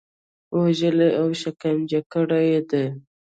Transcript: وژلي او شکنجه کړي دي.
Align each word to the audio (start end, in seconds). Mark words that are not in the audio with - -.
وژلي 0.59 1.09
او 1.21 1.27
شکنجه 1.41 2.01
کړي 2.13 2.49
دي. 2.69 2.85